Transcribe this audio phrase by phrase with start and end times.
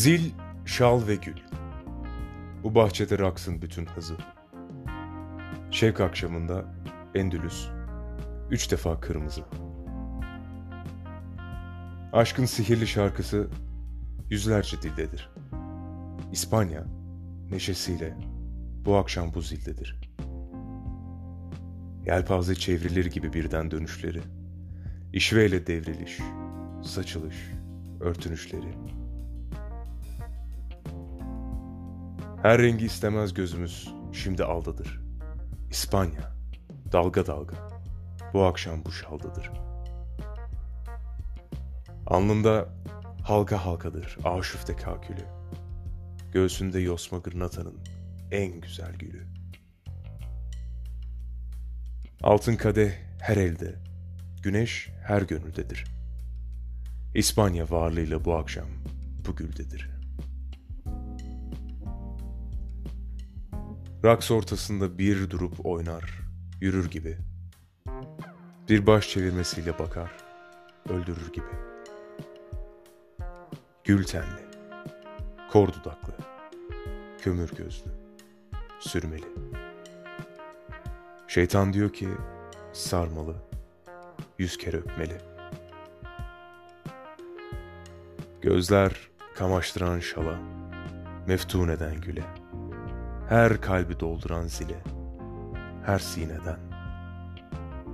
[0.00, 0.30] Zil,
[0.64, 1.36] şal ve gül.
[2.62, 4.16] Bu bahçede raksın bütün hızı.
[5.70, 6.64] Şevk akşamında
[7.14, 7.68] Endülüs,
[8.50, 9.42] üç defa kırmızı.
[12.12, 13.50] Aşkın sihirli şarkısı
[14.30, 15.30] yüzlerce dildedir.
[16.32, 16.84] İspanya
[17.50, 18.16] neşesiyle
[18.84, 20.00] bu akşam bu zildedir.
[22.06, 24.20] Yelpaze çevrilir gibi birden dönüşleri,
[25.12, 26.18] işveyle devriliş,
[26.82, 27.36] saçılış,
[28.00, 28.99] örtünüşleri.
[32.42, 35.00] Her rengi istemez gözümüz şimdi aldadır.
[35.70, 36.32] İspanya,
[36.92, 37.56] dalga dalga,
[38.32, 39.50] bu akşam bu şaldadır.
[42.06, 42.68] Alnında
[43.22, 45.24] halka halkadır aşıfte kakülü.
[46.32, 47.78] Göğsünde yosma gırnatanın
[48.30, 49.26] en güzel gülü.
[52.22, 53.74] Altın kadeh her elde,
[54.42, 55.84] güneş her gönüldedir.
[57.14, 58.68] İspanya varlığıyla bu akşam
[59.26, 59.99] bu güldedir.
[64.04, 66.20] Raks ortasında bir durup oynar,
[66.60, 67.18] yürür gibi.
[68.68, 70.10] Bir baş çevirmesiyle bakar,
[70.88, 71.46] öldürür gibi.
[73.84, 74.44] Gül tenli,
[75.52, 76.12] kor dudaklı,
[77.22, 77.90] kömür gözlü,
[78.78, 79.26] sürmeli.
[81.28, 82.08] Şeytan diyor ki
[82.72, 83.36] sarmalı,
[84.38, 85.18] yüz kere öpmeli.
[88.42, 90.38] Gözler kamaştıran şala,
[91.26, 92.39] meftun eden güle.
[93.30, 94.82] Her kalbi dolduran zile,
[95.86, 96.58] her sineden.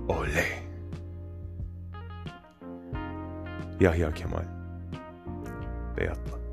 [0.09, 0.67] Oley!
[3.79, 4.45] Yahya Kemal
[5.97, 6.46] Beyatlı